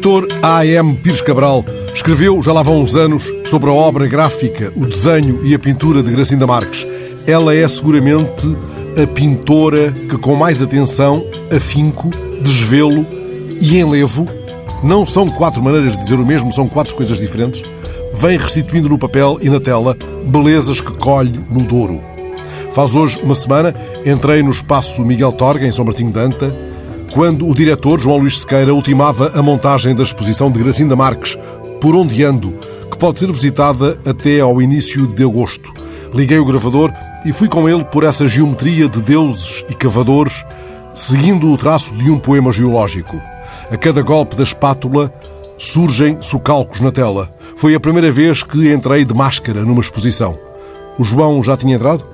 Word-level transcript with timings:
escritor 0.00 0.28
A.M. 0.42 0.94
Pires 0.96 1.20
Cabral 1.20 1.62
escreveu, 1.92 2.40
já 2.40 2.54
lá 2.54 2.62
vão 2.62 2.80
uns 2.80 2.96
anos, 2.96 3.30
sobre 3.44 3.68
a 3.68 3.72
obra 3.74 4.06
gráfica, 4.08 4.72
o 4.74 4.86
desenho 4.86 5.44
e 5.44 5.54
a 5.54 5.58
pintura 5.58 6.02
de 6.02 6.10
Gracinda 6.10 6.46
Marques. 6.46 6.86
Ela 7.26 7.54
é 7.54 7.68
seguramente 7.68 8.46
a 9.00 9.06
pintora 9.06 9.92
que, 9.92 10.16
com 10.16 10.34
mais 10.34 10.62
atenção, 10.62 11.22
afinco, 11.54 12.08
desvelo 12.40 13.06
e 13.60 13.78
enlevo, 13.78 14.26
não 14.82 15.04
são 15.04 15.28
quatro 15.28 15.62
maneiras 15.62 15.92
de 15.92 15.98
dizer 15.98 16.18
o 16.18 16.24
mesmo, 16.24 16.50
são 16.50 16.66
quatro 16.66 16.96
coisas 16.96 17.18
diferentes, 17.18 17.62
vem 18.14 18.38
restituindo 18.38 18.88
no 18.88 18.98
papel 18.98 19.38
e 19.42 19.50
na 19.50 19.60
tela 19.60 19.94
belezas 20.24 20.80
que 20.80 20.94
colhe 20.94 21.38
no 21.50 21.60
Douro. 21.60 22.00
Faz 22.72 22.94
hoje 22.94 23.20
uma 23.22 23.34
semana, 23.34 23.74
entrei 24.06 24.42
no 24.42 24.50
espaço 24.50 25.04
Miguel 25.04 25.32
Torga, 25.32 25.66
em 25.66 25.72
São 25.72 25.84
Martinho 25.84 26.10
de 26.10 26.18
Anta, 26.18 26.69
quando 27.12 27.48
o 27.48 27.54
diretor 27.54 28.00
João 28.00 28.18
Luís 28.18 28.40
Sequeira 28.40 28.72
ultimava 28.72 29.32
a 29.34 29.42
montagem 29.42 29.94
da 29.94 30.02
exposição 30.02 30.50
de 30.50 30.60
Gracinda 30.60 30.94
Marques, 30.94 31.36
Por 31.80 31.96
Onde 31.96 32.24
Ando, 32.24 32.54
que 32.90 32.96
pode 32.96 33.18
ser 33.18 33.30
visitada 33.32 33.98
até 34.06 34.40
ao 34.40 34.62
início 34.62 35.06
de 35.06 35.22
agosto. 35.24 35.72
Liguei 36.14 36.38
o 36.38 36.44
gravador 36.44 36.92
e 37.24 37.32
fui 37.32 37.48
com 37.48 37.68
ele 37.68 37.84
por 37.84 38.04
essa 38.04 38.28
geometria 38.28 38.88
de 38.88 39.02
deuses 39.02 39.64
e 39.68 39.74
cavadores, 39.74 40.44
seguindo 40.94 41.52
o 41.52 41.56
traço 41.56 41.92
de 41.94 42.10
um 42.10 42.18
poema 42.18 42.52
geológico. 42.52 43.20
A 43.70 43.76
cada 43.76 44.02
golpe 44.02 44.36
da 44.36 44.42
espátula 44.42 45.12
surgem 45.56 46.22
socalcos 46.22 46.80
na 46.80 46.90
tela. 46.90 47.32
Foi 47.56 47.74
a 47.74 47.80
primeira 47.80 48.10
vez 48.10 48.42
que 48.42 48.72
entrei 48.72 49.04
de 49.04 49.14
máscara 49.14 49.62
numa 49.62 49.80
exposição. 49.80 50.38
O 50.98 51.04
João 51.04 51.42
já 51.42 51.56
tinha 51.56 51.76
entrado? 51.76 52.09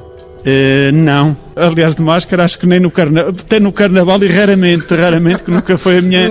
Uh, 0.47 0.93
não. 0.93 1.37
Aliás, 1.57 1.97
de 1.97 2.03
máscara, 2.03 2.45
acho 2.45 2.57
que 2.59 2.67
nem 2.67 2.79
no 2.79 2.91
carnaval, 2.91 3.31
até 3.31 3.59
no 3.59 3.73
carnaval 3.73 4.23
e 4.23 4.29
raramente, 4.29 4.95
raramente, 4.95 5.43
que 5.43 5.51
nunca 5.51 5.77
foi 5.77 5.99
a 5.99 6.03
minha, 6.03 6.31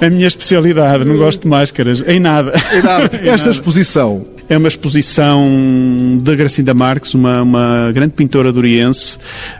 a 0.00 0.10
minha 0.10 0.26
especialidade. 0.26 1.04
Não 1.04 1.16
gosto 1.16 1.42
de 1.42 1.48
máscaras, 1.48 2.02
em 2.06 2.20
nada. 2.20 2.52
Em 2.74 2.82
nada. 2.82 3.10
Esta 3.24 3.50
exposição 3.50 4.26
é 4.48 4.58
uma 4.58 4.68
exposição 4.68 5.48
de 6.20 6.36
Gracinda 6.36 6.74
Marques, 6.74 7.14
uma, 7.14 7.42
uma 7.42 7.92
grande 7.92 8.12
pintora 8.12 8.52
doriense, 8.52 9.16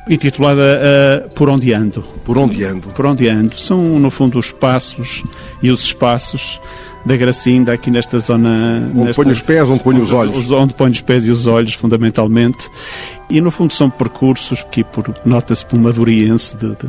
intitulada 0.08 0.60
uh, 0.60 1.30
Por 1.30 1.48
Onde 1.48 1.72
Ando. 1.72 2.04
Por 2.24 2.36
Onde 2.36 2.62
Ando. 2.64 2.88
Por 2.90 3.06
Onde 3.06 3.28
Ando. 3.28 3.58
São, 3.58 3.98
no 3.98 4.10
fundo, 4.10 4.38
os 4.38 4.50
passos 4.50 5.22
e 5.62 5.70
os 5.70 5.80
espaços 5.82 6.60
da 7.04 7.16
Gracinda 7.16 7.72
aqui 7.72 7.90
nesta 7.90 8.18
zona. 8.18 8.90
Onde 8.94 9.04
nesta, 9.04 9.22
põe 9.22 9.32
os 9.32 9.42
pés, 9.42 9.68
onde 9.68 9.82
põe 9.82 9.98
os 9.98 10.12
olhos. 10.12 10.50
Onde 10.50 10.74
põe 10.74 10.90
os 10.90 11.00
pés 11.00 11.26
e 11.26 11.30
os 11.30 11.46
olhos, 11.46 11.74
fundamentalmente. 11.74 12.68
E 13.28 13.40
no 13.40 13.50
fundo 13.50 13.72
são 13.72 13.90
percursos 13.90 14.62
que 14.70 14.84
nota-se 15.24 15.64
por 15.64 15.76
uma 15.76 15.92
doriense, 15.92 16.56
de, 16.56 16.68
de, 16.68 16.88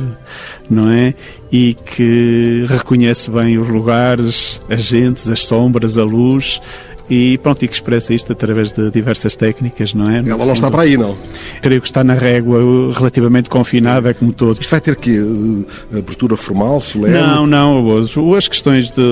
não 0.68 0.90
é? 0.90 1.14
E 1.50 1.74
que 1.74 2.64
reconhece 2.68 3.30
bem 3.30 3.58
os 3.58 3.68
lugares, 3.68 4.60
as 4.70 4.82
gentes, 4.82 5.28
as 5.28 5.40
sombras, 5.40 5.98
a 5.98 6.04
luz 6.04 6.60
e 7.08 7.38
pronto, 7.38 7.64
e 7.64 7.68
que 7.68 7.74
expressa 7.74 8.12
isto 8.12 8.32
através 8.32 8.72
de 8.72 8.90
diversas 8.90 9.36
técnicas, 9.36 9.94
não 9.94 10.10
é? 10.10 10.22
No 10.22 10.30
Ela 10.30 10.46
não 10.46 10.52
está 10.52 10.70
para 10.70 10.82
aí, 10.82 10.96
não? 10.96 11.16
Creio 11.60 11.80
que 11.80 11.86
está 11.86 12.02
na 12.02 12.14
régua, 12.14 12.60
relativamente 12.92 13.48
confinada, 13.48 14.12
como 14.14 14.32
todos. 14.32 14.60
Isto 14.60 14.70
vai 14.70 14.80
ter 14.80 14.96
que 14.96 15.16
eh, 15.16 15.98
abertura 15.98 16.36
formal, 16.36 16.80
solene? 16.80 17.14
Não, 17.14 17.46
não, 17.46 18.36
as 18.36 18.48
questões 18.48 18.90
de, 18.90 19.02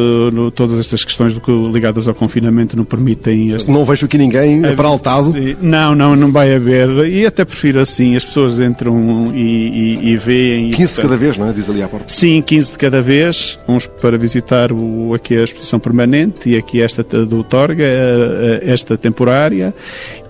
todas 0.55 0.79
estas 0.79 1.05
questões 1.05 1.35
do, 1.35 1.71
ligadas 1.71 2.09
ao 2.09 2.15
confinamento 2.15 2.77
não 2.77 2.85
permitem... 2.85 3.51
Este... 3.51 3.71
Não 3.71 3.85
vejo 3.85 4.07
aqui 4.07 4.19
ninguém 4.19 4.65
aparaltado? 4.65 5.33
Não, 5.61 5.95
não, 5.95 6.17
não 6.17 6.33
vai 6.33 6.55
haver, 6.55 6.89
e 7.09 7.27
até 7.27 7.45
prefiro 7.45 7.81
assim, 7.81 8.17
as 8.17 8.25
pessoas 8.25 8.61
entram 8.61 9.33
e, 9.35 9.41
e, 9.41 10.09
e 10.11 10.17
veem... 10.17 10.71
15 10.71 10.93
e, 10.93 10.97
de 10.97 11.03
cada 11.03 11.17
vez, 11.17 11.39
não 11.39 11.49
é? 11.49 11.53
Diz 11.53 11.69
ali 11.69 11.83
à 11.83 11.89
porta. 11.89 12.07
Sim, 12.09 12.43
15 12.43 12.73
de 12.73 12.79
cada 12.79 13.03
vez, 13.03 13.59
uns 13.69 13.87
para 13.87 14.19
visitar 14.19 14.73
o, 14.73 15.15
aqui 15.15 15.37
a 15.37 15.45
exposição 15.45 15.79
permanente 15.79 16.51
e 16.51 16.57
aqui 16.57 16.81
esta 16.81 17.03
do 17.03 17.43
Torga, 17.45 17.84
eh, 17.85 18.61
eh, 18.63 18.73
esta 18.73 18.97
temporária 18.97 19.75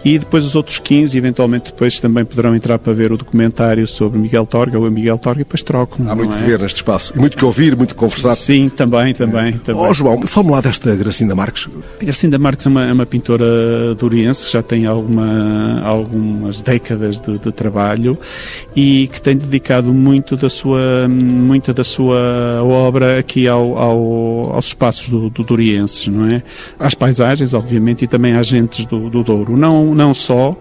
e 0.05 0.19
depois 0.19 0.45
os 0.45 0.55
outros 0.55 0.79
15, 0.79 1.17
eventualmente 1.17 1.73
depois 1.73 1.99
também 1.99 2.25
poderão 2.25 2.55
entrar 2.55 2.79
para 2.79 2.93
ver 2.93 3.13
o 3.13 3.17
documentário 3.17 3.87
sobre 3.89 4.19
Miguel 4.19 4.45
Torga 4.45 4.79
ou 4.79 4.87
a 4.87 4.91
Miguel 4.91 5.19
Torga 5.19 5.41
e 5.41 5.45
depois 5.45 5.63
trocam. 5.63 6.09
Há 6.09 6.15
muito 6.15 6.37
é? 6.37 6.39
que 6.39 6.45
ver 6.45 6.61
neste 6.61 6.77
espaço 6.77 7.15
e 7.17 7.19
muito 7.19 7.37
que 7.37 7.45
ouvir, 7.45 7.75
muito 7.77 7.95
que 7.95 8.01
conversar. 8.01 8.35
Sim, 8.35 8.69
também, 8.69 9.15
também. 9.15 9.55
É. 9.55 9.59
também. 9.59 9.83
Oh, 9.83 9.95
João, 9.95 10.21
fala-me 10.23 10.53
lá 10.53 10.61
desta 10.61 10.95
Gracinda 10.95 11.35
Marques. 11.35 11.69
A 12.01 12.05
Gracinda 12.05 12.39
Marques 12.39 12.67
é 12.67 12.69
uma, 12.69 12.85
é 12.85 12.93
uma 12.93 13.07
pintora 13.07 13.95
doriense, 13.95 14.51
já 14.51 14.63
tem 14.63 14.85
alguma, 14.85 15.81
algumas 15.83 16.61
décadas 16.61 17.19
de, 17.19 17.39
de, 17.39 17.53
trabalho 17.53 18.19
e 18.75 19.09
que 19.13 19.21
tem 19.23 19.37
dedicado 19.37 19.95
muito 19.95 20.37
da 20.37 20.49
sua, 20.49 21.09
muita 21.09 21.73
da 21.73 21.85
sua 21.85 22.63
obra 22.63 23.19
aqui 23.19 23.49
ao, 23.49 23.79
ao, 23.79 24.53
aos 24.55 24.67
espaços 24.67 25.09
do, 25.09 25.31
do 25.31 25.43
Dorienses, 25.43 26.09
não 26.09 26.27
é? 26.27 26.43
Às 26.79 26.95
paisagens, 26.95 27.55
obviamente, 27.55 28.05
e 28.05 28.09
também 28.09 28.35
às 28.35 28.47
gentes 28.47 28.85
do, 28.85 29.09
do 29.09 29.23
Douro. 29.23 29.57
Não, 29.57 29.94
não 29.95 30.13
só, 30.13 30.57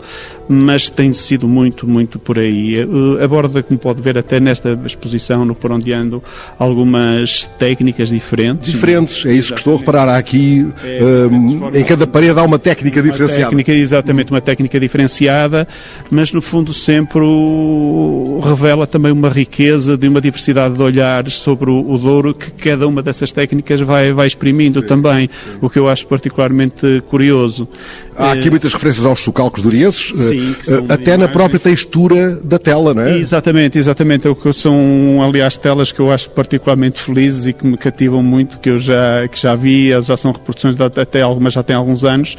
mas 0.47 0.89
tem 0.89 1.13
sido 1.13 1.47
muito, 1.47 1.87
muito 1.87 2.19
por 2.19 2.37
aí. 2.37 2.83
Uh, 2.83 3.23
aborda, 3.23 3.63
como 3.63 3.79
pode 3.79 4.01
ver 4.01 4.17
até 4.17 4.39
nesta 4.39 4.77
exposição, 4.85 5.45
no 5.45 5.55
Por 5.55 5.71
Onde 5.71 5.93
Ando, 5.93 6.21
algumas 6.59 7.49
técnicas 7.57 8.09
diferentes. 8.09 8.71
Diferentes, 8.71 9.25
é 9.25 9.33
isso 9.33 9.53
que 9.53 9.59
estou 9.59 9.75
a 9.75 9.77
reparar. 9.77 10.09
Há 10.09 10.17
aqui, 10.17 10.67
é, 10.83 11.01
uh, 11.01 11.77
em 11.77 11.83
cada 11.83 12.05
parede 12.05 12.39
há 12.39 12.43
uma 12.43 12.59
técnica 12.59 12.99
uma 12.99 13.11
diferenciada. 13.11 13.49
Técnica, 13.49 13.71
exatamente, 13.71 14.31
uma 14.31 14.41
técnica 14.41 14.79
diferenciada, 14.79 15.67
mas 16.09 16.31
no 16.31 16.41
fundo 16.41 16.73
sempre 16.73 17.21
o, 17.21 18.41
revela 18.43 18.85
também 18.85 19.11
uma 19.11 19.29
riqueza 19.29 19.97
de 19.97 20.07
uma 20.07 20.19
diversidade 20.19 20.75
de 20.75 20.81
olhares 20.81 21.35
sobre 21.35 21.69
o, 21.69 21.89
o 21.89 21.97
Douro 21.97 22.33
que 22.33 22.51
cada 22.51 22.87
uma 22.87 23.01
dessas 23.01 23.31
técnicas 23.31 23.79
vai, 23.81 24.11
vai 24.11 24.27
exprimindo 24.27 24.81
sim, 24.81 24.87
também, 24.87 25.27
sim. 25.27 25.57
o 25.61 25.69
que 25.69 25.79
eu 25.79 25.87
acho 25.87 26.05
particularmente 26.07 27.01
curioso. 27.07 27.67
Há 28.15 28.31
aqui 28.33 28.49
muitas 28.49 28.73
referências 28.73 29.05
aos 29.05 29.23
socalcos 29.23 29.61
dorienses, 29.61 30.11
Sim, 30.17 30.55
eh, 30.67 30.93
até 30.93 31.17
na 31.17 31.27
própria 31.27 31.59
textura 31.59 32.39
da 32.43 32.59
tela, 32.59 32.93
não 32.93 33.03
é? 33.03 33.17
Exatamente, 33.17 33.77
exatamente. 33.77 34.27
São, 34.53 35.21
aliás, 35.23 35.57
telas 35.57 35.91
que 35.91 35.99
eu 35.99 36.11
acho 36.11 36.29
particularmente 36.29 37.01
felizes 37.01 37.47
e 37.47 37.53
que 37.53 37.65
me 37.65 37.77
cativam 37.77 38.21
muito, 38.21 38.59
que 38.59 38.69
eu 38.69 38.77
já, 38.77 39.27
que 39.27 39.39
já 39.39 39.55
vi, 39.55 39.89
já 40.01 40.15
são 40.17 40.31
reproduções, 40.31 40.75
de, 40.75 40.83
até 40.83 41.21
algumas 41.21 41.53
já 41.53 41.63
têm 41.63 41.75
alguns 41.75 42.03
anos, 42.03 42.37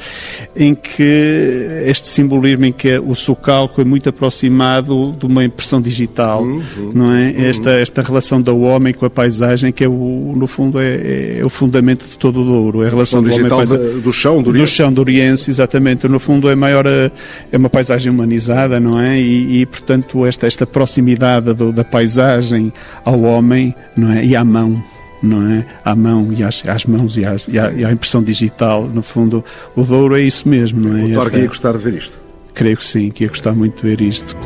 em 0.56 0.74
que 0.74 1.82
este 1.86 2.08
simbolismo 2.08 2.64
em 2.66 2.72
que 2.72 2.98
o 2.98 3.14
socalco 3.14 3.80
é 3.80 3.84
muito 3.84 4.08
aproximado 4.08 5.14
de 5.18 5.26
uma 5.26 5.44
impressão 5.44 5.80
digital, 5.80 6.42
uhum, 6.42 6.92
não 6.94 7.12
é? 7.12 7.30
Uhum. 7.30 7.44
Esta, 7.44 7.70
esta 7.70 8.02
relação 8.02 8.40
do 8.40 8.60
homem 8.60 8.92
com 8.92 9.06
a 9.06 9.10
paisagem, 9.10 9.72
que 9.72 9.84
é 9.84 9.88
o, 9.88 10.34
no 10.36 10.46
fundo 10.46 10.78
é, 10.78 11.38
é 11.38 11.44
o 11.44 11.48
fundamento 11.48 12.06
de 12.06 12.18
todo 12.18 12.40
o 12.40 12.44
Douro, 12.44 12.82
é 12.82 12.86
a 12.86 12.90
relação 12.90 13.22
do 13.22 13.32
homem 13.32 13.46
de, 13.66 14.00
do 14.00 14.12
chão 14.12 14.42
do, 14.42 14.52
do 14.52 14.66
chão 14.66 14.92
do 14.92 15.00
Oriente, 15.00 15.40
exatamente. 15.64 16.06
No 16.06 16.18
fundo 16.18 16.48
é 16.48 16.54
maior, 16.54 16.86
eh, 16.86 17.10
é 17.50 17.56
uma 17.56 17.70
paisagem 17.70 18.12
humanizada, 18.12 18.78
não 18.78 19.00
é? 19.00 19.18
E, 19.18 19.62
e 19.62 19.66
portanto 19.66 20.24
esta, 20.24 20.46
esta 20.46 20.66
proximidade 20.66 21.52
do, 21.54 21.72
da 21.72 21.84
paisagem 21.84 22.72
ao 23.04 23.20
homem, 23.22 23.74
não 23.96 24.12
é? 24.12 24.24
E 24.24 24.36
à 24.36 24.44
mão 24.44 24.82
não 25.22 25.50
é? 25.50 25.64
À 25.82 25.96
mão 25.96 26.30
e 26.36 26.44
às, 26.44 26.62
às 26.68 26.84
mãos 26.84 27.16
e, 27.16 27.24
às, 27.24 27.48
e, 27.48 27.58
à, 27.58 27.72
e, 27.72 27.82
à, 27.82 27.90
impressão 27.90 28.22
digital. 28.22 28.84
No 28.84 29.02
fundo, 29.02 29.42
o 29.74 29.82
Douro 29.82 30.16
é 30.16 30.20
isso 30.20 30.46
mesmo, 30.46 30.80
não 30.80 30.98
é? 30.98 31.04
O 31.04 31.14
Torque 31.14 31.38
ia 31.38 31.46
gostar 31.46 31.72
de 31.72 31.78
ver 31.78 31.94
isto? 31.94 32.20
Creio 32.52 32.76
que 32.76 32.84
sim, 32.84 33.10
que 33.10 33.24
ia 33.24 33.28
gostar 33.28 33.52
muito 33.52 33.82
de 33.82 33.88
ver 33.88 34.02
isto. 34.02 34.36